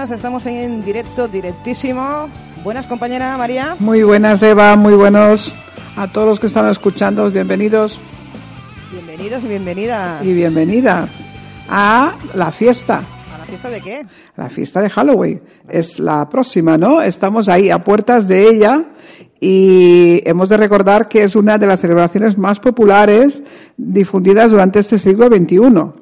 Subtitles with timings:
[0.00, 0.16] Buenas.
[0.16, 2.30] Estamos en directo, directísimo.
[2.64, 3.76] Buenas, compañera María.
[3.78, 4.74] Muy buenas, Eva.
[4.74, 5.58] Muy buenos
[5.94, 7.30] a todos los que están escuchando.
[7.30, 8.00] Bienvenidos
[8.90, 10.24] Bienvenidos y bienvenidas.
[10.24, 11.10] y bienvenidas
[11.68, 13.02] a la fiesta.
[13.34, 14.06] ¿A la fiesta de qué?
[14.38, 15.42] La fiesta de Halloween.
[15.68, 17.02] Es la próxima, ¿no?
[17.02, 18.86] Estamos ahí a puertas de ella
[19.38, 23.42] y hemos de recordar que es una de las celebraciones más populares
[23.76, 25.99] difundidas durante este siglo XXI.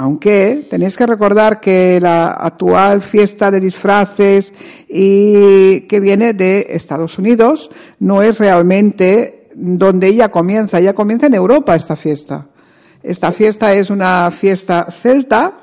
[0.00, 4.54] Aunque tenéis que recordar que la actual fiesta de disfraces
[4.88, 7.68] y que viene de Estados Unidos
[7.98, 10.78] no es realmente donde ella comienza.
[10.78, 12.46] Ella comienza en Europa esta fiesta.
[13.02, 15.58] Esta fiesta es una fiesta celta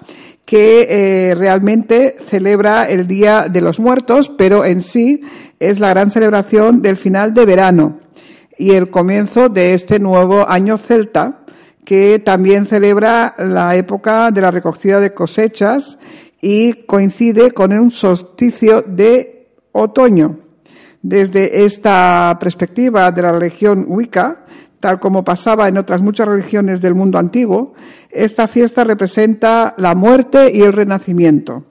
[0.45, 5.21] que eh, realmente celebra el Día de los Muertos, pero en sí
[5.61, 7.99] es la gran celebración del final de verano
[8.57, 11.44] y el comienzo de este nuevo año celta
[11.85, 15.97] que también celebra la época de la recogida de cosechas
[16.41, 20.39] y coincide con un solsticio de otoño.
[21.01, 24.45] Desde esta perspectiva de la religión Wicca,
[24.79, 27.73] tal como pasaba en otras muchas religiones del mundo antiguo,
[28.09, 31.65] esta fiesta representa la muerte y el renacimiento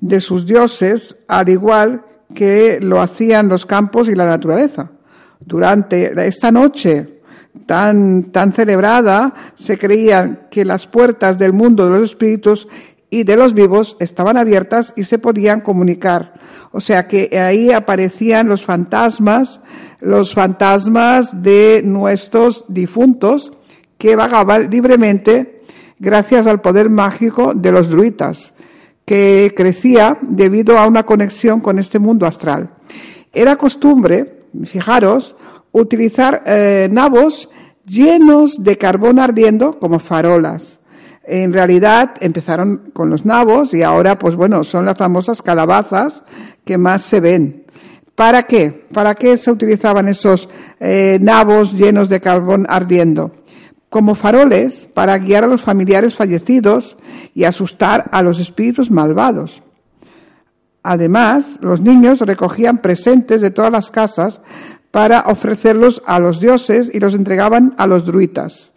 [0.00, 2.04] de sus dioses, al igual
[2.34, 4.90] que lo hacían los campos y la naturaleza.
[5.38, 7.20] Durante esta noche
[7.66, 12.68] tan, tan celebrada, se creía que las puertas del mundo de los espíritus
[13.10, 16.34] y de los vivos estaban abiertas y se podían comunicar.
[16.72, 19.60] O sea que ahí aparecían los fantasmas,
[20.00, 23.52] los fantasmas de nuestros difuntos
[23.98, 25.62] que vagaban libremente
[25.98, 28.52] gracias al poder mágico de los druitas,
[29.04, 32.70] que crecía debido a una conexión con este mundo astral.
[33.32, 35.36] Era costumbre, fijaros,
[35.74, 37.50] utilizar eh, nabos
[37.84, 40.78] llenos de carbón ardiendo como farolas.
[41.24, 46.22] En realidad empezaron con los nabos y ahora, pues bueno, son las famosas calabazas
[46.64, 47.64] que más se ven.
[48.14, 48.86] ¿Para qué?
[48.92, 50.48] ¿Para qué se utilizaban esos
[50.78, 53.32] eh, nabos llenos de carbón ardiendo?
[53.90, 56.96] Como faroles para guiar a los familiares fallecidos
[57.34, 59.62] y asustar a los espíritus malvados.
[60.86, 64.42] Además, los niños recogían presentes de todas las casas
[64.94, 68.72] para ofrecerlos a los dioses y los entregaban a los druitas,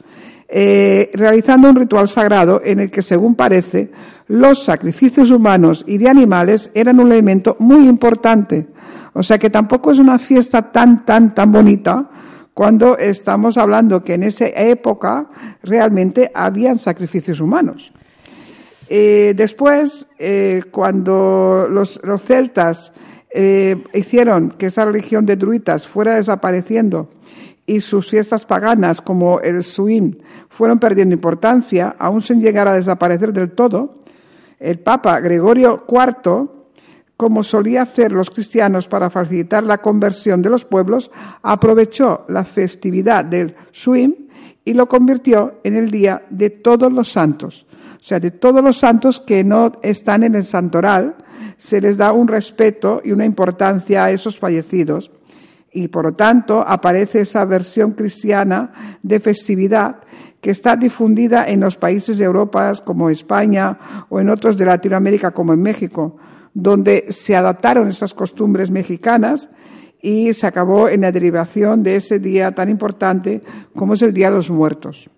[0.50, 3.92] eh, realizando un ritual sagrado en el que, según parece,
[4.28, 8.66] los sacrificios humanos y de animales eran un elemento muy importante.
[9.14, 12.10] O sea que tampoco es una fiesta tan, tan, tan bonita
[12.52, 15.28] cuando estamos hablando que en esa época
[15.62, 17.94] realmente habían sacrificios humanos.
[18.90, 22.92] Eh, después, eh, cuando los, los celtas
[23.40, 27.08] eh, hicieron que esa religión de druitas fuera desapareciendo
[27.68, 33.32] y sus fiestas paganas como el Suin fueron perdiendo importancia, aún sin llegar a desaparecer
[33.34, 34.00] del todo,
[34.60, 36.50] el Papa Gregorio IV,
[37.16, 41.12] como solía hacer los cristianos para facilitar la conversión de los pueblos,
[41.44, 44.30] aprovechó la festividad del Suin
[44.66, 47.68] y lo convirtió en el Día de Todos los Santos.
[47.98, 51.16] O sea, de todos los santos que no están en el santoral,
[51.58, 55.12] se les da un respeto y una importancia a esos fallecidos.
[55.72, 59.98] Y por lo tanto aparece esa versión cristiana de festividad
[60.42, 65.32] que está difundida en los países de Europa como España o en otros de Latinoamérica
[65.32, 66.18] como en México,
[66.54, 69.50] donde se adaptaron esas costumbres mexicanas
[70.02, 73.42] y se acabó en la derivación de ese día tan importante
[73.76, 75.10] como es el Día de los Muertos.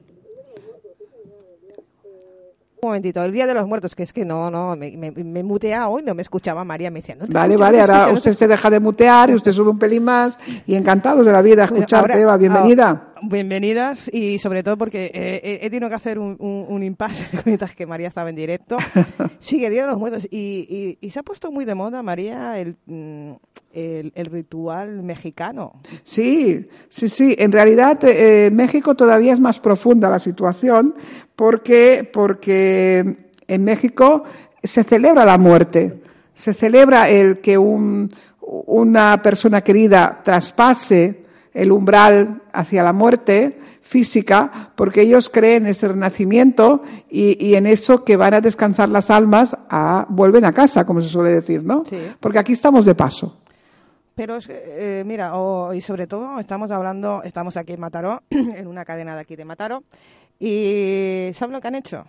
[2.82, 5.44] Un momentito, el Día de los Muertos, que es que no, no, me, me, me
[5.44, 7.92] mutea hoy, no me escuchaba María, me decía, no te Vale, escucho, vale, no te
[7.92, 10.38] ahora escucho, no te usted se deja de mutear y usted sube un pelín más
[10.66, 13.09] y encantados de la vida Bueno, escucharte, ahora- Eva, bienvenida.
[13.24, 17.28] Bienvenidas y sobre todo porque eh, he, he tenido que hacer un, un, un impasse
[17.46, 18.78] mientras que María estaba en directo.
[19.40, 22.02] Sigue el Día de los Muertos y, y- y se ha puesto muy de moda,
[22.04, 23.32] María, el, mm,
[23.74, 25.74] el, el ritual mexicano.
[26.04, 27.36] Sí, sí, sí.
[27.38, 30.96] En realidad, eh, en México todavía es más profunda la situación
[31.36, 33.16] porque, porque
[33.48, 34.24] en México
[34.64, 36.02] se celebra la muerte.
[36.34, 38.10] Se celebra el que un-
[38.42, 41.19] una persona querida traspase
[41.54, 47.66] el umbral hacia la muerte física, porque ellos creen en ese renacimiento y, y en
[47.66, 51.64] eso que van a descansar las almas, a, vuelven a casa, como se suele decir,
[51.64, 51.84] ¿no?
[51.90, 51.98] Sí.
[52.20, 53.38] Porque aquí estamos de paso.
[54.14, 58.86] Pero eh, mira, o- y sobre todo estamos hablando, estamos aquí en Mataró, en una
[58.86, 59.84] cadena de aquí de Mataró,
[60.40, 62.06] y ¿saben lo que han hecho?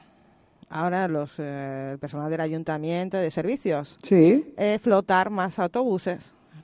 [0.69, 4.53] Ahora los eh, el personal del ayuntamiento de servicios, Sí.
[4.57, 6.21] eh, flotar más autobuses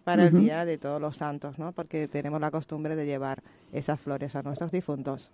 [0.07, 1.73] para el Día de Todos los Santos, ¿no?
[1.73, 3.43] Porque tenemos la costumbre de llevar
[3.73, 5.33] esas flores a nuestros difuntos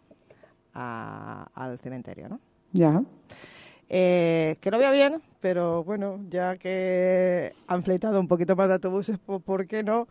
[0.72, 2.40] a- al cementerio, ¿no?
[2.72, 3.02] Ya.
[3.90, 8.74] Eh, que lo vea bien, pero bueno, ya que han fletado un poquito más de
[8.74, 10.08] autobuses, pues, ¿por qué no?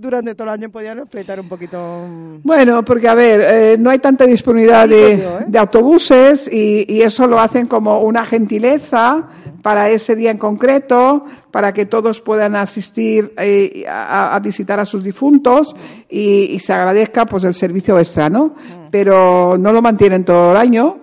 [0.00, 2.06] Durante todo el año podían fletar un poquito.
[2.08, 5.44] mm, Bueno, porque a ver, eh, no hay tanta disponibilidad de, yo, ¿eh?
[5.48, 9.28] de autobuses y, y eso lo hacen como una gentileza
[9.60, 14.84] para ese día en concreto, para que todos puedan asistir eh, a, a visitar a
[14.84, 15.74] sus difuntos
[16.08, 18.54] y, y se agradezca pues el servicio extra, ¿no?
[18.92, 20.98] Pero no lo mantienen todo el año.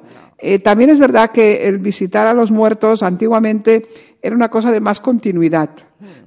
[0.63, 3.87] También es verdad que el visitar a los muertos antiguamente
[4.25, 5.69] era una cosa de más continuidad.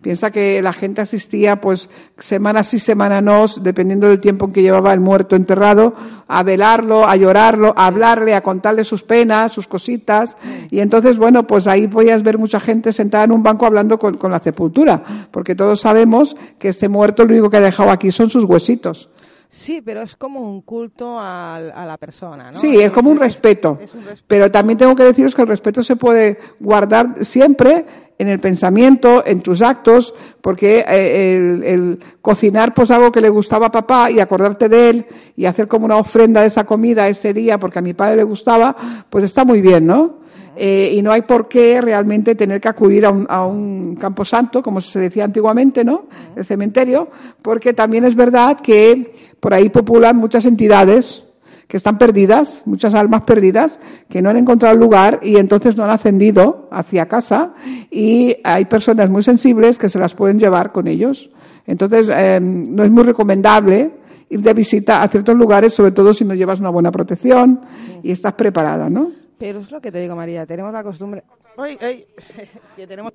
[0.00, 4.62] Piensa que la gente asistía, pues, semana sí, semana no, dependiendo del tiempo en que
[4.62, 5.94] llevaba el muerto enterrado,
[6.28, 10.36] a velarlo, a llorarlo, a hablarle, a contarle sus penas, sus cositas.
[10.70, 14.16] Y entonces, bueno, pues ahí podías ver mucha gente sentada en un banco hablando con,
[14.16, 15.02] con la sepultura,
[15.32, 19.08] porque todos sabemos que este muerto lo único que ha dejado aquí son sus huesitos.
[19.50, 22.58] Sí, pero es como un culto al- a, la persona, ¿no?
[22.58, 23.78] Sí, es como un respeto.
[23.80, 24.24] es un respeto.
[24.26, 27.86] Pero también tengo que deciros que el respeto se puede guardar siempre
[28.18, 33.28] en el pensamiento, en tus actos, porque eh, el, el cocinar pues algo que le
[33.28, 35.06] gustaba a papá y acordarte de él
[35.36, 38.24] y hacer como una ofrenda de esa comida ese día porque a mi padre le
[38.24, 38.76] gustaba,
[39.08, 40.17] pues está muy bien, ¿no?
[40.60, 44.60] Eh, y no hay por qué realmente tener que acudir a un, a un camposanto,
[44.60, 46.06] como se decía antiguamente, ¿no?
[46.34, 47.08] El cementerio,
[47.42, 51.22] porque también es verdad que por ahí populan muchas entidades
[51.68, 53.78] que están perdidas, muchas almas perdidas,
[54.08, 57.52] que no han encontrado lugar y entonces no han ascendido hacia casa
[57.88, 61.30] y hay personas muy sensibles que se las pueden llevar con ellos.
[61.68, 63.92] Entonces, eh, no es muy recomendable
[64.28, 67.60] ir de visita a ciertos lugares, sobre todo si no llevas una buena protección
[68.02, 69.27] y estás preparada, ¿no?
[69.38, 71.22] Pero es lo que te digo, María, tenemos la costumbre.
[71.56, 72.06] ¡Ay, ay!
[72.76, 73.12] que tenemos.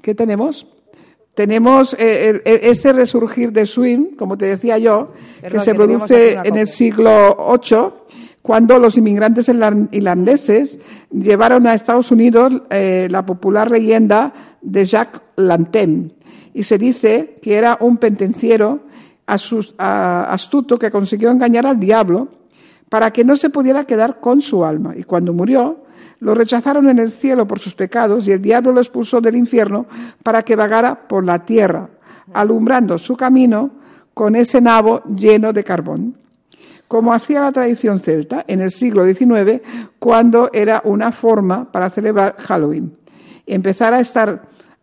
[0.00, 0.66] ¿Qué tenemos?
[1.34, 6.32] Tenemos eh, el- ese resurgir de swing, como te decía yo, que se que produce
[6.44, 7.78] en el siglo VIII,
[8.42, 10.78] cuando los inmigrantes irlan- irlandeses
[11.10, 16.10] llevaron a Estados Unidos eh, la popular leyenda de Jacques Lantem.
[16.54, 18.80] Y se dice que era un pentenciero
[19.26, 22.28] astuto que consiguió engañar al diablo
[22.92, 24.92] para que no se pudiera quedar con su alma.
[24.94, 25.78] Y cuando murió,
[26.20, 29.86] lo rechazaron en el cielo por sus pecados y el diablo lo expulsó del infierno
[30.22, 31.88] para que vagara por la tierra,
[32.34, 33.70] alumbrando su camino
[34.12, 36.18] con ese nabo lleno de carbón.
[36.86, 39.62] Como hacía la tradición celta en el siglo XIX,
[39.98, 42.94] cuando era una forma para celebrar Halloween.
[43.46, 44.42] Empezar a estar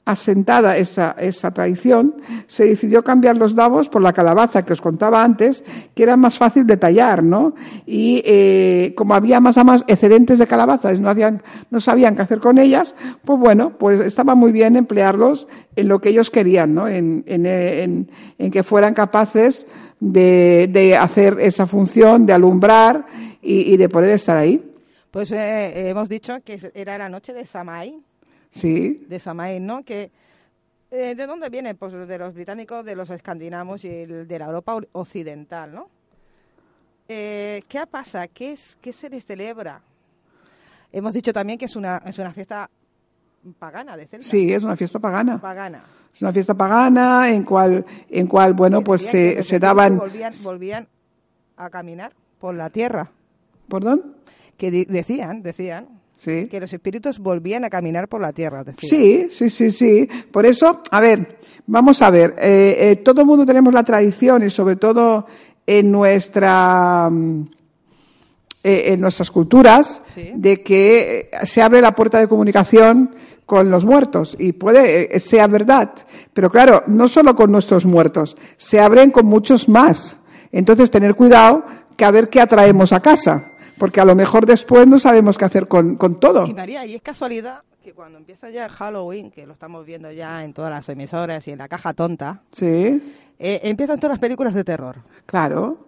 [0.10, 2.16] asentada esa, esa tradición,
[2.48, 5.64] se decidió cambiar los nabos por la calabaza que os contaba antes,
[5.94, 7.54] que era más fácil de tallar, ¿no?
[7.86, 12.24] Y eh, como había más a más excedentes de calabazas, no, hacían, no sabían qué
[12.24, 16.74] hacer con ellas, pues bueno, pues estaba muy bien emplearlos en lo que ellos querían,
[16.74, 16.88] ¿no?
[16.88, 19.68] En, en, en, que fueran capaces
[20.00, 23.06] de, de hacer esa función, de alumbrar
[23.42, 24.66] y, de poder estar ahí.
[25.12, 28.04] Pues eh, hemos dicho que era la noche de Samhain,
[28.50, 29.06] Sí.
[29.08, 29.84] de Samhain, ¿no?
[29.84, 30.12] Que,
[30.92, 31.76] eh, ¿De dónde viene?
[31.76, 35.88] Pues de los británicos, de los escandinavos y el- de la Europa occidental, ¿no?
[37.08, 38.28] Eh, ¿Qué pasa?
[38.28, 39.82] ¿Qué, es, ¿Qué se les celebra?
[40.92, 42.70] Hemos dicho también que es una, es una fiesta
[43.58, 44.28] pagana de Celta.
[44.28, 45.40] Sí, es una fiesta pagana.
[45.40, 45.84] Pagana.
[46.14, 49.98] Es una fiesta pagana en cual, en cual bueno, pues se, se daban.
[49.98, 50.88] Volvían, volvían
[51.58, 53.12] a caminar por la tierra.
[53.70, 54.16] ¿Perdón?
[54.58, 56.48] Que di- decían, decían, Sí.
[56.52, 58.64] que los espíritus volvían a caminar por la tierra.
[58.78, 60.08] Sí, sí, sí, sí.
[60.32, 62.36] Por eso, a ver, vamos a ver.
[62.38, 65.26] eh, eh, todo el mundo tenemos la tradición y sobre todo
[65.66, 67.42] en nuestra, mm,
[68.64, 70.32] eh, en nuestras culturas Sí.
[70.36, 75.48] de que se abre la puerta de comunicación con los muertos y puede eh, sea
[75.48, 75.92] verdad,
[76.34, 80.20] pero claro, no solo con nuestros muertos, se abren con muchos más.
[80.52, 81.64] Entonces tener cuidado
[81.96, 83.49] que a ver qué atraemos a casa,
[83.80, 86.46] porque a lo mejor después no sabemos qué hacer con, con todo.
[86.46, 90.44] Y María, y es casualidad que cuando empieza ya Halloween, que lo estamos viendo ya
[90.44, 93.02] en todas las emisoras y en la caja tonta, Sí,
[93.40, 94.98] eh, empiezan todas las películas de terror.
[95.26, 95.86] claro.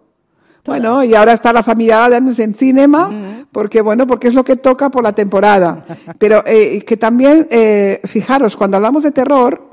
[0.64, 4.54] Bueno, y ahora está la familia Adams en cinema, porque bueno, porque es lo que
[4.54, 5.84] toca por la temporada.
[6.18, 9.70] Pero eh, que también, eh, fijaros, cuando hablamos de terror,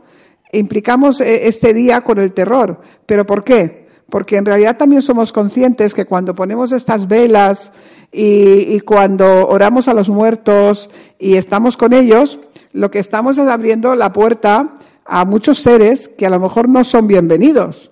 [0.52, 2.82] implicamos eh, este día con el terror.
[3.06, 3.88] ¿Pero por qué?
[4.10, 7.72] Porque en realidad también somos conscientes que cuando ponemos estas velas
[8.12, 10.90] y, cuando oramos a los muertos
[11.20, 12.40] y estamos con ellos,
[12.74, 16.84] lo que estamos es abriendo la puerta a muchos seres que a lo mejor no
[16.84, 17.92] son bienvenidos.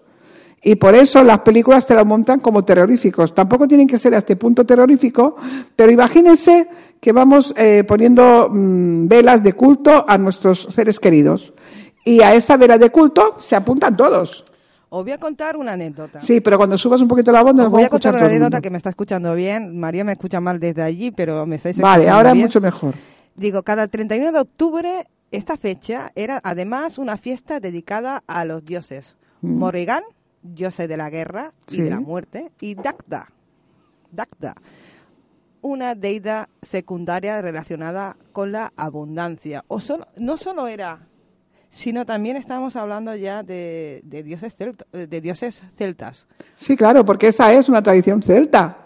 [0.63, 3.33] Y por eso las películas te lo montan como terroríficos.
[3.33, 5.35] Tampoco tienen que ser a este punto terrorífico,
[5.75, 6.67] pero imagínense
[6.99, 11.53] que vamos eh, poniendo mm, velas de culto a nuestros seres queridos.
[12.03, 14.45] Y a esa vela de culto se apuntan todos.
[14.89, 16.19] Os voy a contar una anécdota.
[16.21, 18.61] Sí, pero cuando subas un poquito la voz, Os nos voy a contar una anécdota
[18.61, 19.77] que me está escuchando bien.
[19.79, 22.45] María me escucha mal desde allí, pero me estáis Vale, escuchando ahora bien.
[22.45, 22.93] mucho mejor.
[23.35, 29.17] Digo, cada 31 de octubre, esta fecha era además una fiesta dedicada a los dioses.
[29.41, 29.57] Mm.
[29.57, 30.03] Morrigan,
[30.41, 31.81] diose de la guerra y Sí.
[31.81, 33.27] de la muerte, y Dagda,
[34.11, 34.55] Dagda,
[35.61, 39.65] una deidad secundaria relacionada con la abundancia.
[39.67, 40.99] O solo- no solo era,
[41.69, 46.25] sino también estamos hablando ya de, de dioses, celta- de dioses celtas.
[46.55, 48.77] Sí, claro, porque esa es una tradición celta.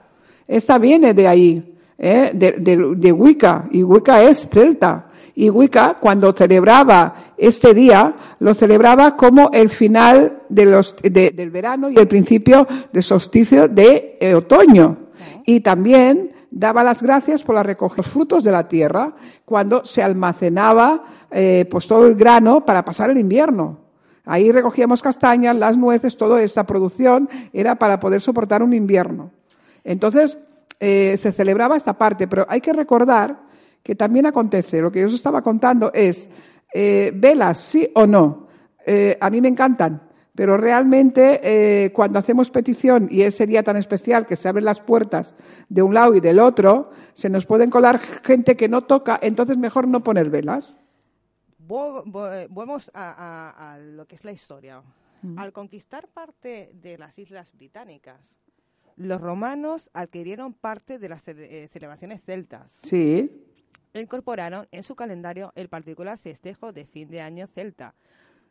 [0.47, 2.31] Esa viene de ahí, ¿eh?
[2.33, 5.07] de, de- de Wicca, y Wicca es celta.
[5.33, 11.49] Y Wicca, cuando celebraba este día, lo celebraba como el final de los, de- del
[11.49, 14.97] verano y el principio del solsticio de eh, otoño.
[15.45, 19.13] Y también daba las gracias por la recogida de los frutos de la tierra
[19.45, 23.79] cuando se almacenaba eh, pues todo el grano para pasar el invierno.
[24.25, 29.31] Ahí recogíamos castañas, las nueces, toda esta producción era para poder soportar un invierno.
[29.83, 30.37] Entonces,
[30.79, 33.39] eh, se celebraba esta parte, pero hay que recordar
[33.81, 36.29] que también acontece, lo que yo os estaba contando es,
[36.73, 38.51] eh, velas, sí o no.
[39.19, 40.01] A mí me encantan,
[40.35, 44.79] pero realmente eh, cuando hacemos petición y ese día tan especial que se abren las
[44.79, 45.35] puertas
[45.69, 49.57] de un lado y del otro, se nos pueden colar gente que no toca, entonces
[49.57, 50.73] mejor no poner velas.
[51.67, 52.47] Vo- eh,
[52.93, 53.11] a,
[53.53, 54.81] a- a lo que es la historia.
[55.37, 58.19] Al conquistar parte de las islas británicas,
[58.95, 63.29] los romanos adquirieron parte de las eh, celebraciones celtas Sí,
[63.93, 67.93] e incorporaron en su calendario el particular festejo de fin de año celta.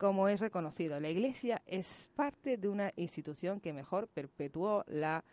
[0.01, 5.23] Como es reconocido, la Iglesia es parte de una institución que mejor perpetuó la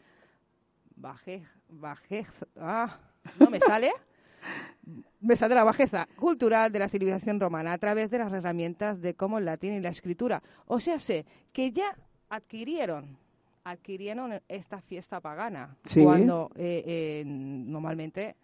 [0.94, 2.98] bajez, bajez, ah,
[3.40, 3.90] no me sale,
[5.22, 9.14] me sale la bajeza cultural de la civilización romana a través de las herramientas de
[9.14, 10.42] como el latín y la escritura.
[10.66, 11.96] O sea, sé que ya
[12.28, 13.16] adquirieron
[13.64, 16.02] adquirieron esta fiesta pagana Sí.
[16.02, 18.36] cuando eh, eh, normalmente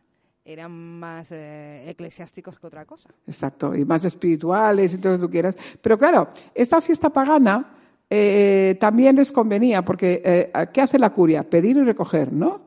[0.44, 3.08] eran más eh, eclesiásticos que otra cosa.
[3.26, 5.56] Exacto, y más espirituales y todo lo que tú quieras.
[5.80, 7.74] Pero claro, esta fiesta pagana
[8.10, 11.42] eh, también les convenía, porque eh, ¿qué hace la curia?
[11.48, 12.60] Pedir y recoger, ¿no?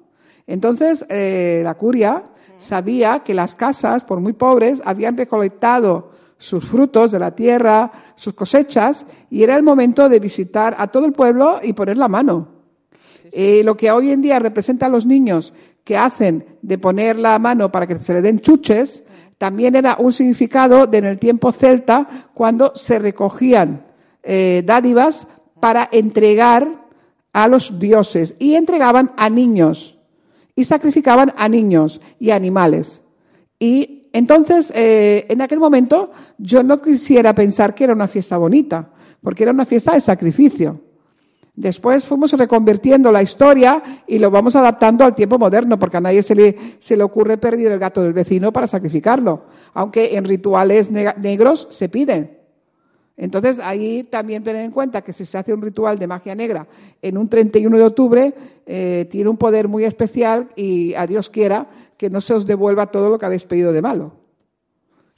[0.47, 2.23] Entonces, eh, la curia
[2.57, 8.33] sabía que las casas, por muy pobres, habían recolectado sus frutos de la tierra, sus
[8.33, 12.56] cosechas, y era el momento de visitar a todo el pueblo y poner la mano.
[13.31, 15.53] Eh, lo que hoy en día representa a los niños
[15.83, 19.03] que hacen de poner la mano para que se le den chuches,
[19.37, 23.85] también era un significado de en el tiempo celta cuando se recogían
[24.23, 25.27] eh, dádivas
[25.59, 26.85] para entregar
[27.33, 29.97] a los dioses y entregaban a niños
[30.55, 33.01] y sacrificaban a niños y animales.
[33.59, 38.89] Y entonces, eh, en aquel momento, yo no quisiera pensar que era una fiesta bonita,
[39.21, 40.81] porque era una fiesta de sacrificio.
[41.57, 46.21] Después fuimos reconvirtiendo la historia y lo vamos adaptando al tiempo moderno, porque a nadie
[46.21, 49.41] se le, se le ocurre perder el gato del vecino para sacrificarlo,
[49.73, 52.37] aunque en rituales negros se piden.
[53.17, 56.67] Entonces, ahí también tener en cuenta que si se hace un ritual de magia negra
[57.01, 58.33] en un 31 de octubre,
[58.67, 61.65] eh, tiene un poder muy especial y a Dios quiera
[61.97, 64.11] que no se os devuelva todo lo que habéis pedido de malo.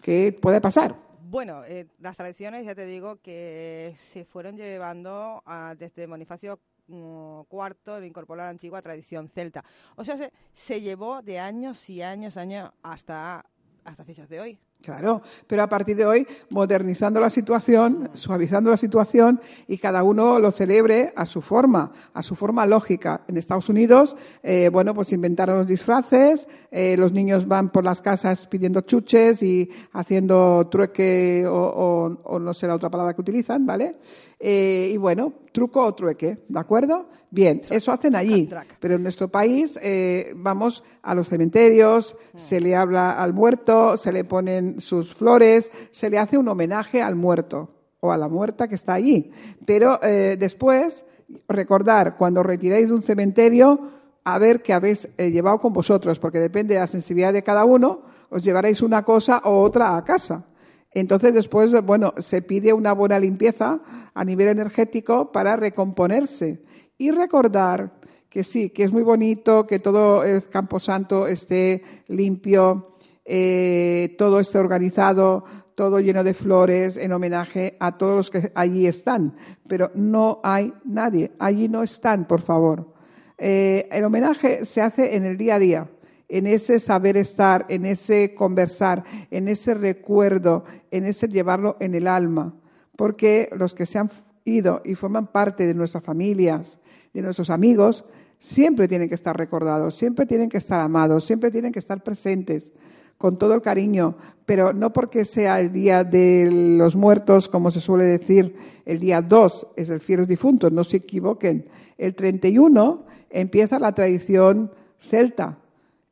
[0.01, 0.95] Que puede pasar.
[1.31, 7.41] Bueno, eh, las tradiciones, ya te digo, que se fueron llevando a- desde Bonifacio mm,
[7.51, 9.63] IV de incorporar la antigua tradición celta.
[9.95, 13.45] O sea, se, se llevó de años y años, años hasta,
[13.83, 14.59] hasta fechas de hoy.
[14.81, 20.39] Claro, pero a partir de hoy, modernizando la situación, suavizando la situación y cada uno
[20.39, 23.21] lo celebre a su forma, a su forma lógica.
[23.27, 28.01] En Estados Unidos, eh, bueno, pues inventaron los disfraces, eh, los niños van por las
[28.01, 33.65] casas pidiendo chuches y haciendo trueque o, o no sé la otra palabra que utilizan,
[33.65, 33.97] ¿vale?
[34.39, 37.09] Eh, y bueno, truco o trueque, ¿de acuerdo?
[37.29, 38.49] Bien, eso hacen allí.
[38.79, 44.13] Pero en nuestro país eh, vamos a los cementerios, se le habla al muerto, se
[44.13, 48.67] le ponen sus flores, se le hace un homenaje al muerto o a la muerta
[48.67, 49.31] que está allí.
[49.65, 51.05] Pero eh, después,
[51.47, 53.79] recordar, cuando retiráis de un cementerio,
[54.23, 58.01] a ver qué habéis llevado con vosotros, porque depende de la sensibilidad de cada uno,
[58.29, 60.45] os llevaréis una cosa o otra a casa.
[60.91, 63.79] Entonces después, bueno, se pide una buena limpieza
[64.13, 66.63] a nivel energético para recomponerse
[66.97, 67.99] y recordar
[68.29, 72.88] que sí, que es muy bonito, que todo el Camposanto esté limpio,
[73.31, 75.45] eh, todo esté organizado,
[75.75, 79.35] todo lleno de flores en homenaje a todos los que allí están.
[79.67, 82.91] Pero no hay nadie, allí no están, por favor.
[83.37, 85.87] Eh, el homenaje se hace en el día a día
[86.27, 92.07] en ese saber estar, en ese conversar, en ese recuerdo, en ese llevarlo en el
[92.07, 92.55] alma.
[92.95, 94.11] Porque los que se han
[94.45, 96.79] ido y forman parte de nuestras familias,
[97.13, 98.05] de nuestros amigos,
[98.39, 102.71] siempre tienen que estar recordados, siempre tienen que estar amados, siempre tienen que estar presentes
[103.19, 104.15] con todo el cariño,
[104.47, 109.21] pero no porque sea el día de los muertos, como se suele decir, el día
[109.21, 111.69] 2 es el fieles difuntos, no se equivoquen.
[111.99, 115.59] El 31 empieza la tradición celta,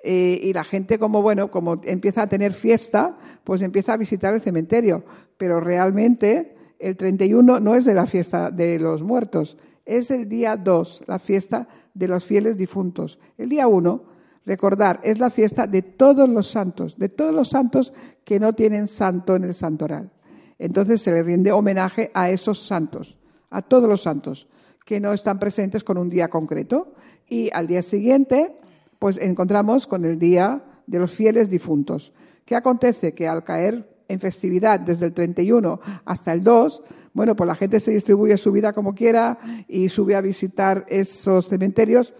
[0.04, 4.34] eh, y la gente como bueno, como empieza a tener fiesta, pues empieza a visitar
[4.34, 5.04] el cementerio.
[5.38, 10.56] Pero realmente el 31 no es de la fiesta de los muertos, es el día
[10.56, 13.20] 2, la fiesta de los fieles difuntos.
[13.38, 14.04] El día 1,
[14.48, 18.88] recordar, es la fiesta de todos los santos, de todos los santos que no tienen
[18.88, 20.10] santo en el santoral.
[20.58, 23.18] Entonces se le rinde homenaje a esos santos,
[23.50, 24.48] a todos los santos
[24.86, 26.94] que no están presentes con un día concreto.
[27.28, 28.56] Y al día siguiente
[29.00, 32.14] pues encontramos con el Día de los Fieles Difuntos.
[32.46, 33.14] ¿Qué acontece?
[33.14, 37.82] Que al caer en festividad desde el 31 hasta el 2, bueno, pues la gente
[37.82, 42.14] se distribuye su vida como quiera y sube a visitar esos cementerios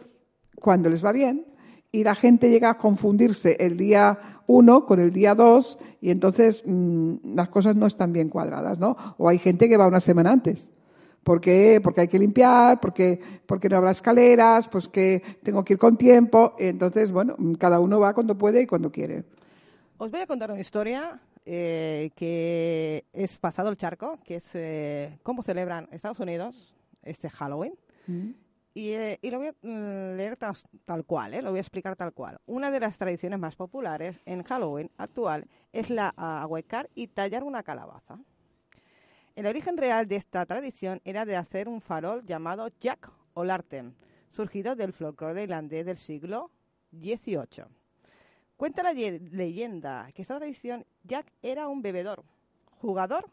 [0.56, 1.46] cuando les va bien
[1.92, 6.64] y la gente llega a confundirse el día 1 con el día 2 y entonces
[6.66, 8.96] mm, las cosas no están bien cuadradas, ¿no?
[9.18, 10.70] O hay gente que va una semana antes.
[11.24, 11.82] ¿Por qué?
[11.84, 15.98] Porque hay que limpiar, porque, porque no habrá escaleras, pues que tengo que ir con
[15.98, 16.56] tiempo.
[16.58, 19.26] Entonces, bueno, cada uno va cuando puede y cuando quiere.
[19.98, 25.18] Os voy a contar una historia eh, que es pasado el charco, que es eh,
[25.24, 26.74] cómo celebran Estados Unidos
[27.04, 27.74] este Halloween.
[28.08, 28.30] Mm.
[28.80, 32.40] Eh, y, lo voy a mm, leer tal, cual, lo voy a explicar tal cual.
[32.46, 37.64] Una de las tradiciones más populares en Halloween actual es la ahuecar y tallar una
[37.64, 38.20] calabaza.
[39.36, 43.96] El origen real de esta tradición era de hacer un farol llamado Jack o Larten,
[44.30, 46.52] surgido del folclore irlandés del siglo
[46.92, 47.66] XVIII.
[48.58, 52.24] Cuenta la leyenda que esta tradición Jack era un bebedor,
[52.80, 53.28] jugador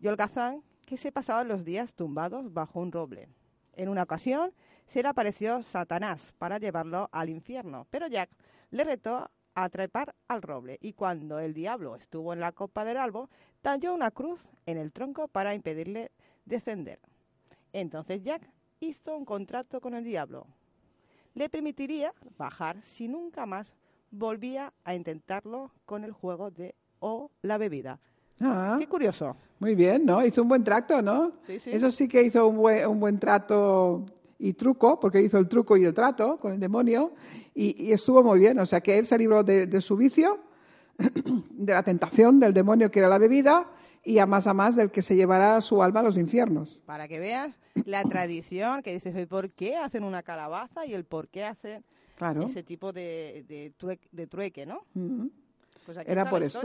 [0.00, 3.28] y holgazán que se pasaba los días tumbados bajo un roble.
[3.74, 4.52] En una ocasión
[4.90, 8.28] se le apareció Satanás para llevarlo al infierno, pero Jack
[8.70, 12.96] le retó a trepar al roble y cuando el diablo estuvo en la copa del
[12.96, 13.28] árbol,
[13.62, 16.10] talló una cruz en el tronco para impedirle
[16.44, 16.98] descender.
[17.72, 18.42] Entonces Jack
[18.80, 20.46] hizo un contrato con el diablo.
[21.34, 23.68] Le permitiría bajar si nunca más
[24.10, 28.00] volvía a intentarlo con el juego de o la bebida.
[28.40, 29.36] Ah, Qué curioso.
[29.60, 30.24] Muy bien, ¿no?
[30.24, 31.32] Hizo un buen trato, ¿no?
[31.46, 31.70] Sí, sí.
[31.70, 34.04] Eso sí que hizo un buen, un buen trato
[34.40, 37.12] y truco, porque hizo el truco y el trato con el demonio,
[37.54, 38.58] y, estuvo muy bien.
[38.58, 40.38] O sea, que él se libró de, su vicio,
[40.98, 43.66] de la tentación del demonio que era la bebida,
[44.02, 46.80] y a más a más del que se llevará su alma a los infiernos.
[46.86, 51.28] Para que veas la tradición que dices, ¿por qué hacen una calabaza y el por
[51.28, 51.84] qué hacen
[52.46, 53.72] ese tipo de,
[54.12, 54.84] de, trueque, ¿no?
[55.84, 56.60] Pues era por eso.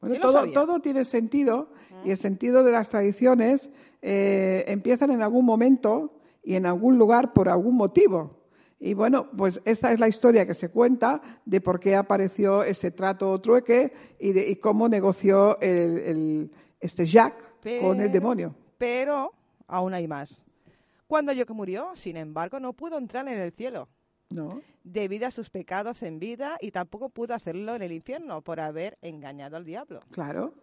[0.00, 1.70] Bueno, todo, todo, tiene sentido
[2.04, 3.70] y el sentido de las tradiciones
[4.02, 6.12] eh, empiezan en algún momento
[6.46, 8.46] y en algún lugar por algún motivo.
[8.78, 12.92] Y bueno, pues esa es la historia que se cuenta de por qué apareció ese
[12.92, 17.34] trato trueque y, de, cómo negoció el, este Jack
[17.80, 18.54] con el demonio.
[18.78, 19.32] Pero
[19.66, 20.40] aún hay más.
[21.08, 23.88] Cuando Jack murió, sin embargo, no pudo entrar en el cielo.
[24.30, 24.60] No.
[24.84, 28.98] Debido a sus pecados en vida y tampoco pudo hacerlo en el infierno por haber
[29.02, 30.02] engañado al diablo.
[30.12, 30.54] Claro.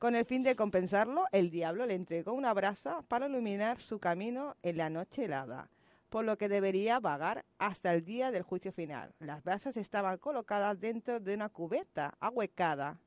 [0.00, 4.56] Con el fin de compensarlo, el diablo le entregó una brasa para iluminar su camino
[4.62, 5.68] en la noche helada,
[6.08, 9.12] por lo que debería vagar hasta el día del juicio final.
[9.18, 12.98] Las brasas estaban colocadas dentro de una cubeta ahuecada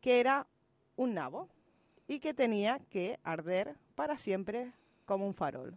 [0.00, 0.46] que era
[0.96, 1.50] un nabo
[2.06, 4.72] y que tenía que arder para siempre
[5.04, 5.76] como un farol.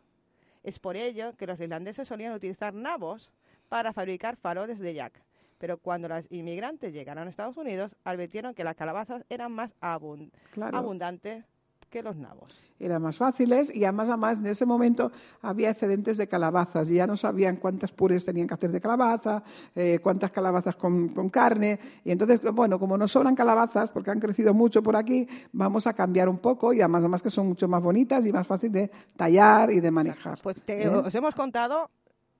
[0.64, 3.30] Es por ello que los irlandeses solían utilizar nabos
[3.68, 5.22] para fabricar faroles de jack.
[5.62, 11.46] Pero cuando los inmigrantes llegaron a Estados Unidos, advirtieron que las calabazas eran más abundantes
[11.88, 12.60] que los nabos.
[12.80, 15.12] Eran más fáciles y además, además en ese momento
[15.44, 19.44] había excedentes de calabazas y ya no sabían cuántas pures tenían que hacer de calabaza,
[19.76, 21.80] eh, cuántas calabazas con, carne.
[22.04, 25.94] Y entonces, bueno, como no sobran calabazas, porque han crecido mucho por aquí, vamos a
[25.94, 28.92] cambiar un poco y además, además que son mucho más bonitas y más fáciles de
[29.16, 30.40] tallar y de manejar.
[30.42, 30.88] Pues ¿Eh?
[30.88, 31.92] os hemos contado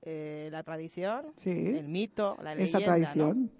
[0.02, 2.78] eh, la tradición, el mito, la leyenda.
[2.78, 3.50] Esa tradición.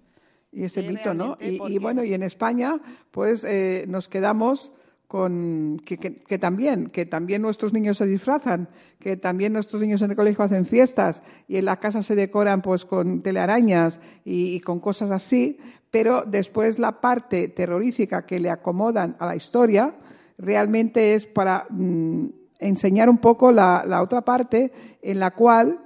[0.50, 1.38] Y ese mito, ¿no?
[1.40, 2.78] Y, bueno, y en España,
[3.10, 3.46] pues
[3.88, 4.72] nos quedamos
[5.12, 10.16] con, que, también, que también nuestros niños se disfrazan, que también nuestros niños en el
[10.16, 15.10] colegio hacen fiestas y en la casa se decoran pues con telearañas y, con cosas
[15.10, 15.58] así,
[15.90, 19.94] pero después la parte terrorífica que le acomodan a la historia
[20.38, 22.28] realmente es para mm,
[22.58, 25.78] enseñar un poco la, otra parte en la cual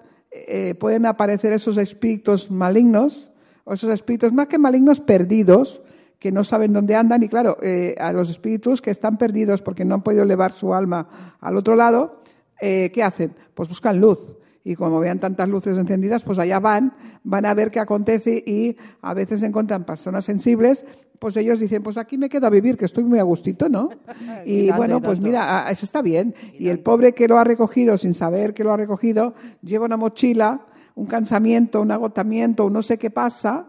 [0.48, 3.30] eh, pueden aparecer esos espíritus malignos,
[3.64, 5.82] o esos espíritus más que malignos perdidos,
[6.18, 9.84] que no saben dónde andan y claro, eh, a los espíritus que están perdidos porque
[9.84, 12.20] no han podido elevar su alma al otro lado,
[12.60, 13.34] eh, ¿qué hacen?
[13.54, 14.34] Pues buscan luz.
[14.64, 18.76] Y como vean tantas luces encendidas, pues allá van, van a ver qué acontece y
[19.00, 20.84] a veces encuentran personas sensibles,
[21.18, 23.90] pues ellos dicen, pues aquí me quedo a vivir, que estoy muy a gustito, ¿no?
[24.44, 26.34] y bueno, pues mira, eso está bien.
[26.58, 29.96] Y el pobre que lo ha recogido sin saber que lo ha recogido, lleva una
[29.96, 33.66] mochila, un cansamiento, un agotamiento, un no sé qué pasa,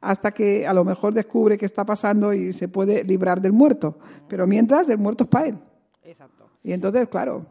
[0.00, 3.98] hasta que a lo mejor descubre qué está pasando y se puede librar del muerto.
[4.28, 5.58] Pero mientras, el muerto es para él.
[6.04, 6.48] Exacto.
[6.62, 7.46] Y entonces, claro,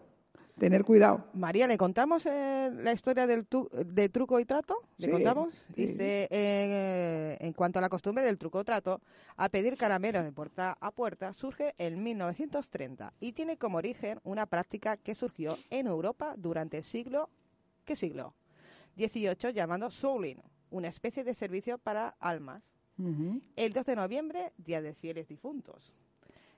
[0.57, 1.25] tener cuidado.
[1.33, 3.47] María, ¿le contamos eh, la historia del
[3.85, 4.81] de truco y trato?
[4.97, 5.53] ¿Le contamos?
[5.75, 9.01] Dice, eh, en cuanto a la costumbre del truco trato,
[9.35, 14.45] a pedir caramelos de puerta a puerta surge en 1930 y tiene como origen una
[14.45, 17.29] práctica que surgió en Europa durante el siglo,
[17.85, 18.33] ¿qué siglo?
[18.95, 22.63] 18 llamado souling una especie de servicio para almas.
[23.55, 25.93] El 2 de noviembre, Día de Fieles Difuntos.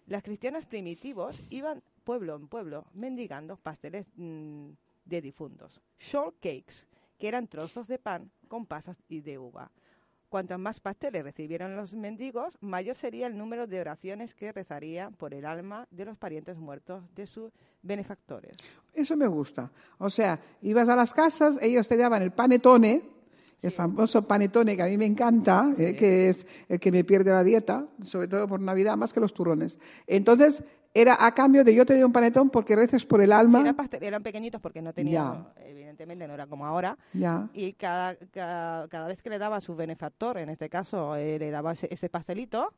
[0.10, 4.70] Los cristianos primitivos iban pueblo en pueblo mendigando pasteles mm,
[5.06, 6.88] de difuntos, short cakes,
[7.20, 9.70] que eran trozos de pan con pasas y de uva.
[10.28, 15.36] Cuantos más pasteles recibieran los mendigos, mayor sería el número de oraciones que rezarían por
[15.36, 17.52] el alma de los parientes muertos de sus
[17.84, 18.58] benefactores.
[18.96, 19.72] Eso me gusta.
[20.00, 23.04] O sea, ibas a las casas, ellos te daban el panetone,
[23.62, 27.32] el famoso panetone que a mí me encanta, eh, que es el que me pierde
[27.32, 29.80] la dieta, sobre todo por Navidad, más que los turrones.
[30.08, 33.64] Entonces, era a cambio de yo te doy un panetón porque reces por el alma.
[34.02, 36.98] eran, pequeñitos porque no tenían, evidentemente no era como ahora.
[37.54, 38.16] Y cada,
[38.88, 42.10] cada, vez que le daba a su benefactor, en este caso eh, le daba ese,
[42.10, 42.74] pastelito,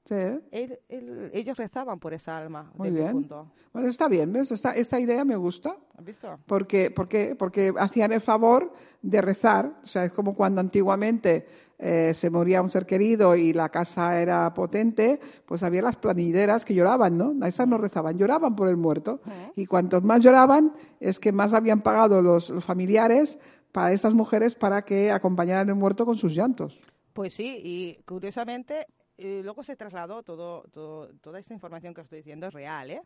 [0.52, 2.72] ellos rezaban por esa alma.
[2.76, 3.28] Muy bien.
[3.74, 4.52] Bueno, está bien, ¿ves?
[4.52, 5.76] Esta, esta idea me gusta.
[5.98, 6.40] ¿Has visto?
[6.46, 9.72] Porque, porque, porque hacían el favor de rezar.
[9.84, 11.46] O sea, es como cuando antiguamente
[11.84, 16.64] eh, se moría un ser querido y la casa era potente, pues había las planilleras
[16.64, 17.44] que lloraban, ¿no?
[17.44, 19.20] Esas no rezaban, lloraban por el muerto.
[19.56, 23.40] Y cuantos más lloraban, es que más habían pagado los, familiares
[23.72, 26.80] para esas mujeres para que acompañaran al muerto con sus llantos.
[27.14, 28.86] Pues sí, y curiosamente
[29.18, 33.02] eh, luego se trasladó todo, toda esta información que os estoy diciendo es real, ¿eh?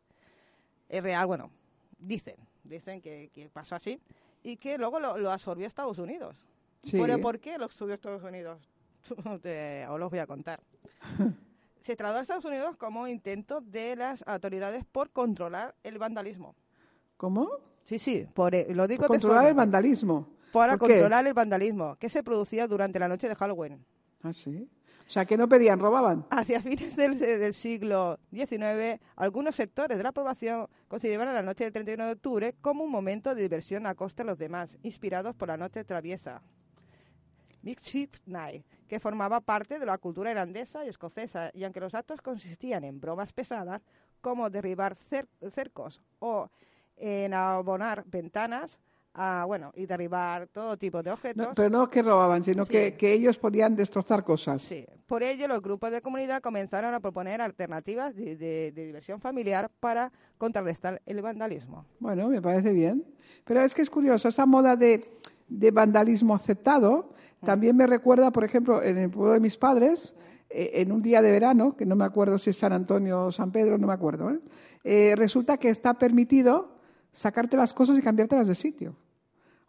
[0.89, 1.49] Es real, bueno,
[1.97, 4.01] dicen, dicen que, pasó así
[4.43, 6.35] y que luego lo, lo absorbió Estados Unidos.
[6.91, 8.69] Pero ¿por qué los estudios de Estados Unidos?
[9.41, 10.61] Te, os los voy a contar.
[11.83, 16.55] Se trató a Estados Unidos como intento de las autoridades por controlar el vandalismo.
[17.17, 17.49] ¿Cómo?
[17.85, 20.27] Sí, sí, por, eh, lo digo Controlar el vandalismo.
[20.51, 23.85] Para controlar el vandalismo, que se producía durante la noche de Halloween.
[24.23, 24.67] Ah, sí.
[25.05, 26.25] O sea, que no pedían, robaban.
[26.31, 31.73] Hacia fines del, del, siglo XIX, algunos sectores de la población consideraban la noche del
[31.73, 35.49] 31 de octubre como un momento de diversión a costa de los demás, inspirados por
[35.49, 36.41] la noche traviesa.
[38.25, 42.83] Night, que formaba parte de la cultura irlandesa y escocesa, y aunque los actos consistían
[42.83, 43.81] en bromas pesadas,
[44.21, 46.49] como derribar cercos o
[46.97, 48.79] en abonar ventanas,
[49.47, 51.49] bueno, y derribar todo tipo de objetos.
[51.55, 54.61] pero no que robaban, sino que, ellos podían destrozar cosas.
[54.61, 54.85] Sí.
[55.05, 61.01] Por ello, los grupos de comunidad comenzaron a proponer alternativas de, diversión familiar para contrarrestar
[61.05, 61.85] el vandalismo.
[61.99, 63.05] Bueno, me parece bien.
[63.45, 65.07] Pero es que es curioso, esa moda de,
[65.47, 67.13] de vandalismo aceptado
[67.45, 70.15] también me recuerda, por ejemplo, en el pueblo de mis padres,
[70.49, 73.31] eh, en un día de verano, que no me acuerdo si es San Antonio o
[73.31, 74.39] San Pedro, no me acuerdo, ¿eh?
[74.83, 76.77] Eh, resulta que está permitido
[77.11, 78.95] sacarte las cosas y cambiártelas de sitio.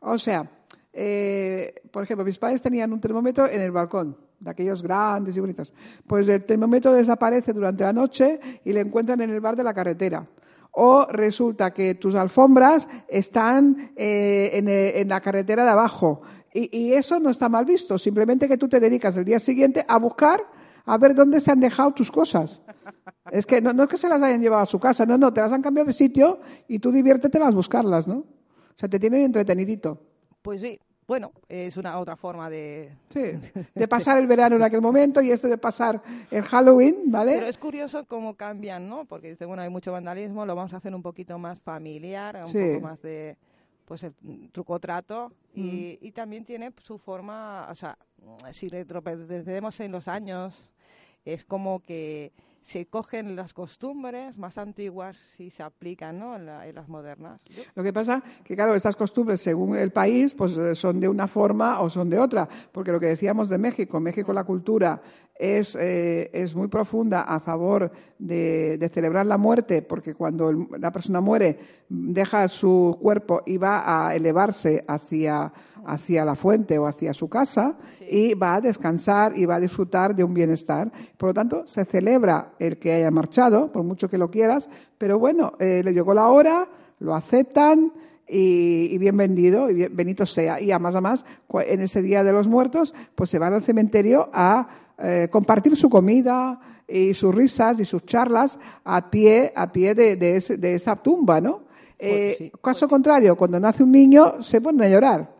[0.00, 0.50] O sea,
[1.90, 4.16] por ejemplo, mis padres tenían un termómetro en el balcón.
[4.38, 5.72] de aquellos grandes y bonitos.
[6.06, 9.72] Pues el termómetro desaparece durante la noche y le encuentran en el bar de la
[9.72, 10.26] carretera.
[10.72, 16.20] O resulta que tus alfombras están en, la carretera de abajo.
[16.56, 17.98] Y, y eso no está mal visto.
[17.98, 20.42] Simplemente que tú te dedicas el día siguiente a buscar
[20.86, 22.62] a ver dónde se han dejado tus cosas.
[23.30, 25.40] Es que no, es que se las hayan llevado a su casa, no, no, te
[25.40, 28.18] las han cambiado de sitio y tú diviértete las buscarlas, ¿no?
[28.18, 30.00] O sea, te tienen entretenidito.
[30.42, 32.92] Pues sí, bueno, es una otra forma de...
[33.10, 33.20] Sí,
[33.74, 37.34] de pasar el verano en aquel momento y esto de pasar el Halloween, ¿vale?
[37.34, 39.04] Pero es curioso cómo cambian, ¿no?
[39.06, 42.52] Porque dice, bueno, hay mucho vandalismo, lo vamos a hacer un poquito más familiar, un
[42.52, 43.36] poco más de
[43.86, 44.12] pues el
[44.52, 47.98] truco trato y, y, también tiene su forma, o sea,
[48.52, 50.68] si retrocedemos en los años,
[51.24, 52.32] es como que
[52.66, 56.34] se cogen las costumbres más antiguas y se aplican ¿no?
[56.34, 57.40] en, las modernas.
[57.76, 61.28] Lo que pasa que, claro, estas costumbres, según el país, pues eh, son de una
[61.28, 62.48] forma o son de otra.
[62.72, 65.00] Porque lo que decíamos de México, México la cultura
[65.38, 70.90] es, eh, es muy profunda a favor de, de, celebrar la muerte, porque cuando la
[70.90, 75.52] persona muere, deja su cuerpo y va a elevarse hacia
[75.86, 77.76] hacia la fuente o hacia su casa
[78.08, 80.90] y va a descansar y va a disfrutar de un bienestar.
[81.16, 84.68] Por lo tanto, se celebra el que haya marchado, por mucho que lo quieras,
[84.98, 86.68] pero bueno, eh, le llegó la hora,
[87.00, 87.92] lo aceptan
[88.28, 90.60] y, bien vendido, y bien, benito sea.
[90.60, 91.24] Y además, además,
[91.66, 94.68] en ese Día de los Muertos, pues se van al cementerio a
[94.98, 100.16] eh, compartir su comida y sus risas y sus charlas a pie, a pie de,
[100.16, 101.66] de, esa tumba, ¿no?
[101.98, 105.35] Pues eh, caso contrario, cuando nace un niño, se ponen a llorar.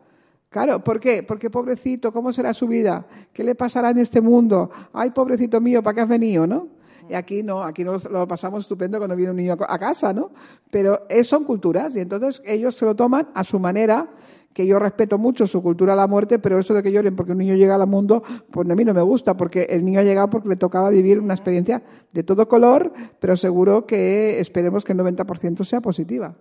[0.57, 1.23] Claro, ¿por qué?
[1.23, 3.05] Porque pobrecito, ¿cómo será su vida?
[3.35, 4.71] ¿Qué le pasará en este mundo?
[4.95, 6.69] Ay, pobrecito mío, ¿para qué has venido, no?
[7.11, 10.31] Y aquí no, aquí lo, lo pasamos estupendo cuando viene un niño a casa, ¿no?
[10.71, 14.09] Pero es, son culturas y entonces ellos se lo toman a su manera,
[14.55, 17.33] que yo respeto mucho su cultura a la muerte, pero eso de que lloren porque
[17.33, 20.05] un niño llega al mundo, pues a mí no me gusta, porque el niño ha
[20.05, 21.83] llegado porque le tocaba vivir una experiencia
[22.15, 26.35] de todo color, pero seguro que esperemos que el 90% sea positiva.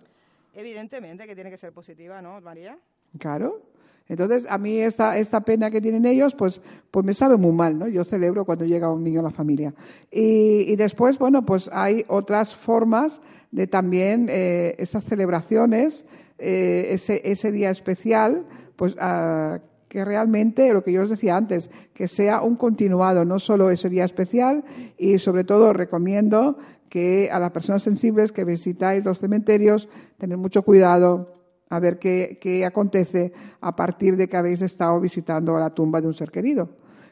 [0.54, 2.78] Evidentemente que tiene que ser positiva, ¿no, María?
[3.18, 3.75] Claro.
[4.08, 7.78] Entonces, a mí esta, esta pena que tienen ellos, pues, pues me sabe muy mal,
[7.78, 7.88] ¿no?
[7.88, 9.74] Yo celebro cuando llega un niño a la familia.
[10.10, 16.04] Y, después, bueno, pues hay otras formas de también eh, esas celebraciones,
[16.38, 18.44] eh, ese, ese día especial,
[18.76, 23.38] pues a, que realmente, lo que yo os decía antes, que sea un continuado, no
[23.38, 24.64] solo ese día especial,
[24.98, 29.88] y sobre todo recomiendo que a las personas sensibles que visitáis los cementerios,
[30.18, 31.35] tener mucho cuidado,
[31.68, 36.06] a ver qué, qué, acontece a partir de que habéis estado visitando la tumba de
[36.06, 36.68] un ser querido.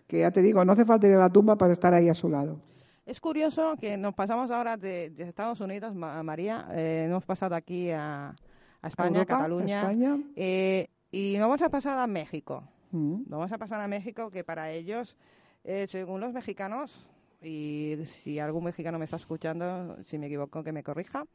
[0.07, 2.15] Que ya te digo, no hace falta ir a la tumba para estar ahí a
[2.15, 2.61] su lado.
[3.07, 8.35] Es curioso que nos pasamos ahora de, Estados Unidos, María, eh, hemos pasado aquí a,
[8.83, 10.19] España, a Cataluña, España.
[10.37, 12.65] Eh, y nos vamos a pasar a México.
[12.93, 13.25] Mm.
[13.29, 15.19] Nos vamos a pasar a México, que para ellos,
[15.65, 17.07] eh, según los mexicanos,
[17.43, 21.27] y si algún mexicano me está escuchando, si me equivoco, que me corrija,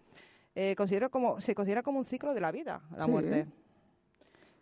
[0.62, 3.48] eh, considero como, se considera como un ciclo de la vida, la muerte.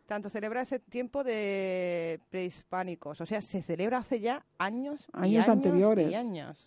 [0.06, 6.14] Tanto celebra ese tiempo de prehispánicos, o sea, se celebra hace ya años, años, anteriores.
[6.16, 6.64] años.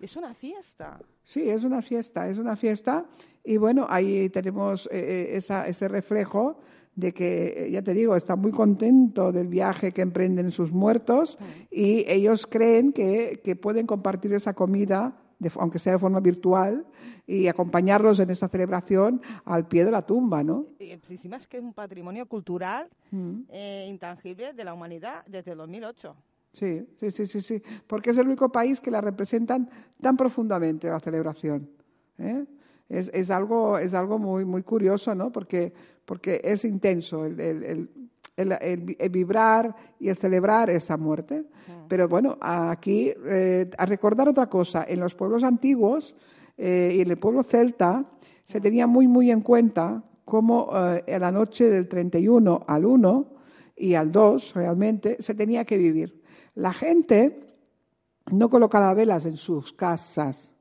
[0.00, 0.98] Es una fiesta.
[1.22, 3.04] Sí, es una fiesta, es una fiesta.
[3.44, 6.58] Y bueno, ahí tenemos eh, eh, ese reflejo
[6.96, 11.38] de que, ya te digo, está muy contento del viaje que emprenden sus muertos
[11.70, 15.21] y ellos creen que, que pueden compartir esa comida
[15.56, 16.86] aunque sea de forma virtual,
[17.26, 20.66] y acompañarlos en esa celebración al pie de la tumba, ¿no?
[20.78, 23.42] Y encima es que es un patrimonio cultural mm.
[23.48, 26.16] eh, intangible de la humanidad desde el 2008.
[26.52, 30.88] Sí, sí, sí, sí, sí, porque es el único país que la representan tan profundamente
[30.88, 31.70] la celebración.
[32.18, 32.44] ¿eh?
[32.88, 35.32] Es, es, algo, es algo muy, muy curioso, ¿no?
[35.32, 35.72] Porque,
[36.04, 37.90] porque es intenso el, el el,
[38.36, 41.44] vibrar y el celebrar esa muerte.
[41.88, 46.14] Pero bueno, aquí, eh, a recordar otra cosa, en los pueblos antiguos
[46.56, 48.04] eh, y en el pueblo celta
[48.44, 53.26] se tenía muy, muy en cuenta cómo eh, en la noche del 31 al 1
[53.76, 56.22] y al 2 realmente se tenía que vivir.
[56.54, 57.40] La gente
[58.30, 60.52] no colocaba velas en sus casas.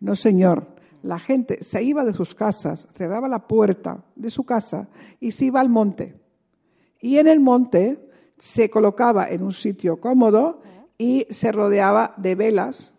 [0.00, 0.74] No, señor.
[1.02, 4.88] La gente se iba de sus casas, cerraba la puerta de su casa
[5.20, 6.25] y se iba al monte
[7.00, 7.98] y en el monte
[8.38, 10.60] se colocaba en un sitio cómodo
[10.98, 12.94] y se rodeaba de velas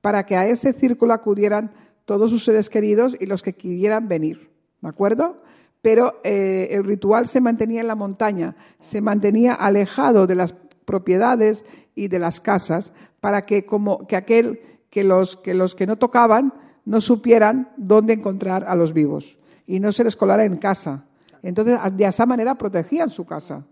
[0.00, 1.72] para que a ese círculo acudieran
[2.04, 4.50] todos sus seres queridos y los que quisieran venir.
[4.80, 5.42] ¿De acuerdo?
[5.80, 11.64] Pero eh, el ritual se mantenía en la montaña, se mantenía alejado de las propiedades
[11.94, 15.96] y de las casas para que como que aquel que los que los que no
[15.96, 16.52] tocaban
[16.84, 21.04] no supieran dónde encontrar a los vivos y no se les colara en casa
[21.48, 23.64] entonces, de esa manera protegían su casa.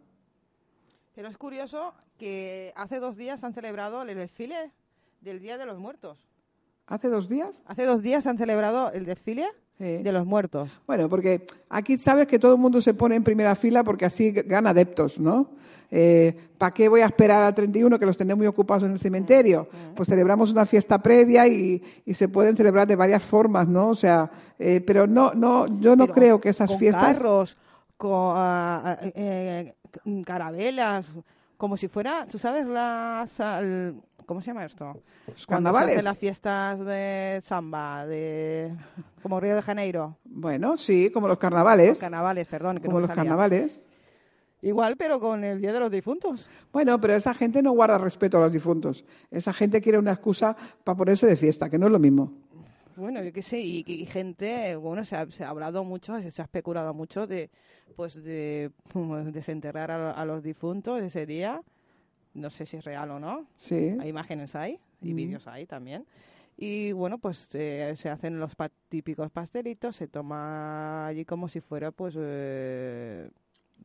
[1.14, 4.72] Pero es curioso que hace dos días han celebrado el desfile
[5.20, 6.28] del Día de los Muertos.
[6.86, 7.62] ¿Hace dos días?
[7.66, 9.46] Hace dos días han celebrado el desfile
[9.82, 10.02] Sí.
[10.02, 10.80] de los muertos.
[10.86, 14.30] Bueno, porque aquí sabes que todo el mundo se pone en primera fila porque así
[14.30, 15.48] gana adeptos, ¿no?
[16.56, 19.68] ¿Para qué voy a esperar al 31 que los tenemos muy ocupados en el cementerio?
[19.94, 23.88] Pues celebramos una fiesta previa y, y se pueden celebrar de varias formas, ¿no?
[23.88, 27.16] O sea, eh, pero no, no, yo no Pero creo que esas con fiestas.
[27.16, 27.58] carros,
[27.98, 29.74] con ah, ah, eh,
[30.24, 31.04] carabelas,
[31.58, 33.94] como si fuera, ¿tú sabes las al-
[34.26, 34.84] ¿Cómo se llama esto?
[34.84, 35.90] Cuando se carnavales.
[35.94, 38.72] hacen las fiestas de samba, de
[39.22, 40.16] como Río de Janeiro.
[40.24, 41.88] Bueno, sí, como los carnavales.
[41.90, 42.78] Los carnavales, perdón.
[42.78, 43.80] que como los carnavales.
[44.64, 46.48] Igual, pero con el Día de los Difuntos.
[46.72, 49.04] Bueno, pero esa gente no guarda respeto a los difuntos.
[49.30, 52.32] Esa gente quiere una excusa para ponerse de fiesta, que no es lo mismo.
[52.94, 56.30] Bueno, yo qué sé, y, y gente, bueno, se ha, se ha hablado mucho, se,
[56.30, 57.50] se ha especulado mucho de,
[57.96, 58.70] pues, de
[59.32, 61.60] desenterrar a, a los difuntos ese día.
[62.34, 63.46] No sé si es real o no.
[63.56, 63.94] Sí.
[64.00, 66.04] Hay imágenes ahí y vídeos ahí también.
[66.56, 71.60] Y bueno, pues eh, se hacen los pa- típicos pastelitos, se toma allí como si
[71.60, 73.28] fuera, pues, eh,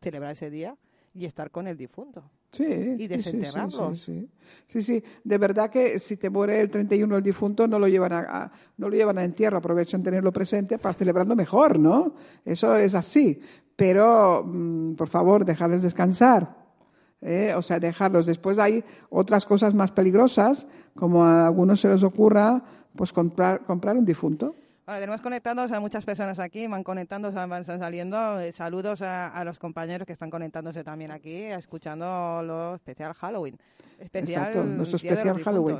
[0.02, 0.76] celebrar ese día
[1.14, 2.24] y estar con el difunto.
[2.52, 4.00] Sí, Y sí, sí, sí, desenterrarlos.
[4.00, 4.30] Sí,
[4.68, 5.04] sí, sí, sí.
[5.24, 8.52] de verdad que si te muere el 31 el difunto no lo llevan a, a-
[8.78, 12.14] no lo llevan a entierro, aprovechan tenerlo presente para celebrarlo mejor, ¿no?
[12.46, 13.40] Eso es así.
[13.76, 16.67] Pero, mm, por favor, dejarles descansar.
[17.22, 17.54] ¿Eh?
[17.56, 18.26] O sea, dejarlos.
[18.26, 22.62] Después hay otras cosas más peligrosas, como a algunos se les ocurra,
[22.96, 24.56] pues comprar, comprar un difunto.
[24.86, 28.40] Bueno, tenemos conectados a muchas personas aquí, van conectando, van saliendo.
[28.40, 33.58] Eh, saludos a, a los compañeros que están conectándose también aquí, escuchando lo especial Halloween.
[34.00, 35.80] Especial Exacto, nuestro Día de especial los Halloween.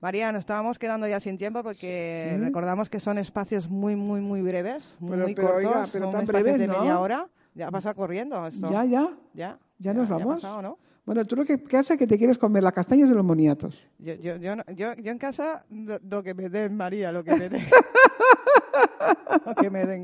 [0.00, 2.40] María, nos estábamos quedando ya sin tiempo porque Sí.
[2.44, 6.04] recordamos que son espacios muy, muy, muy breves, muy, Pero- muy pero, cortos, oiga, pero
[6.04, 6.78] son tan espacios breves, de ¿no?
[6.78, 7.26] media hora.
[7.54, 8.70] Ya pasa corriendo esto.
[8.70, 9.08] Ya, ya.
[9.34, 10.36] Ya, Ya nos vamos.
[10.42, 10.78] pasado, ¿no?
[11.06, 13.82] Bueno, tú lo que, ¿qué hace que te quieres comer las castañas de los moniatos.
[13.98, 17.34] Yo, yo, yo, yo, yo en casa, lo, lo que me den, María, lo que
[17.34, 17.62] me den.
[19.46, 20.02] lo que me den.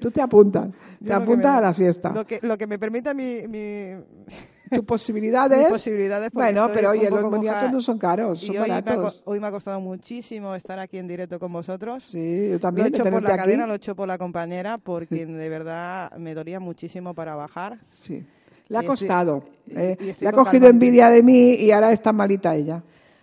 [0.00, 2.10] Tú te apuntas, te lo apuntas me- a la fiesta.
[2.12, 3.92] Lo que, lo que me permita mi, mi,
[4.70, 5.58] Tus posibilidades.
[5.58, 6.30] mis posibilidades.
[6.32, 7.72] Bueno, pero oye, los moniatos coja.
[7.72, 9.22] no son caros, son Y hoy me, ha, baratos.
[9.26, 12.04] hoy me ha costado muchísimo estar aquí en directo con vosotros.
[12.10, 12.86] Sí, yo Lo también.
[12.86, 13.38] he hecho por la aquí.
[13.38, 17.78] cadena, lo he hecho por la compañera, porque de verdad me dolía muchísimo para bajar.
[17.92, 18.26] Sí.
[18.68, 19.42] Le ha costado.
[19.70, 19.96] eh.
[19.98, 20.66] Le ha cogido calmante.
[20.68, 22.82] envidia de mí y ahora está malita ella.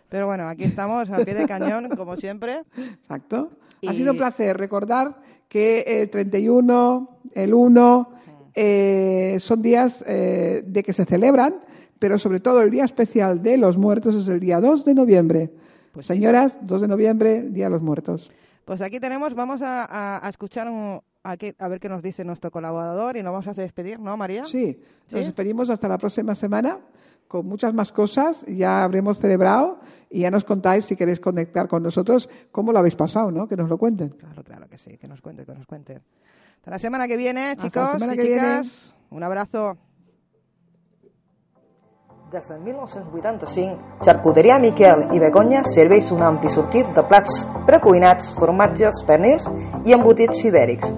[0.09, 2.61] Pero bueno, aquí estamos, al pie de cañón, como siempre.
[2.77, 3.49] Exacto.
[3.87, 5.15] Ha Y- sido un placer recordar
[5.49, 8.09] que el 31, el 1,
[8.53, 11.55] eh, son días eh, de que se celebran,
[11.99, 15.49] pero sobre todo el día especial de los muertos es el día 2 de noviembre.
[15.91, 16.05] Pues.
[16.07, 18.29] Señoras, 2 de noviembre, Día de los Muertos.
[18.65, 22.23] Pues aquí tenemos, vamos a, a- a escuchar un- a, a ver qué nos dice
[22.23, 24.45] nuestro colaborador y nos vamos a despedir, ¿no, María?
[24.45, 24.77] Sí,
[25.11, 25.25] nos ¿Sí?
[25.25, 26.77] despedimos hasta la próxima semana
[27.27, 28.45] con muchas más cosas.
[28.47, 32.95] Ya habremos celebrado y ya nos contáis si queréis conectar con nosotros cómo lo habéis
[32.95, 33.47] pasado, ¿no?
[33.47, 34.09] Que nos lo cuenten.
[34.09, 35.99] Claro, claro que sí, que nos cuente, que nos cuente.
[36.57, 38.61] Hasta la semana que viene, Hasta la chicos semana y que viene.
[38.61, 38.95] chicas.
[39.09, 39.77] Un abrazo.
[42.31, 49.03] Des del 1985, Charcuteria Miquel i Begonya serveix un ampli sortit de plats precuinats, formatges,
[49.07, 49.45] pernils
[49.85, 50.89] i embotits ibèrics.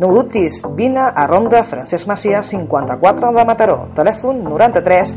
[0.00, 5.10] No ho dubtis, vine a Ronda Francesc Macià 54 de Mataró, telèfon 93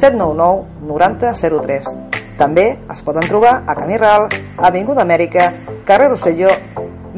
[0.00, 1.90] 799 9003.
[2.38, 5.50] També es poden trobar a Camí Ral, Avinguda Amèrica,
[5.84, 6.48] carrer Rosselló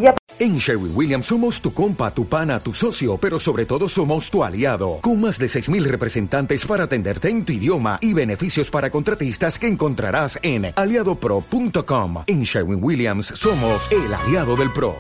[0.03, 3.89] i a En Sherwin Williams somos tu compa, tu pana, tu socio, pero sobre todo
[3.89, 8.69] somos tu aliado, con más de 6.000 representantes para atenderte en tu idioma y beneficios
[8.69, 12.25] para contratistas que encontrarás en aliadopro.com.
[12.27, 14.97] En Sherwin Williams somos el aliado del PRO.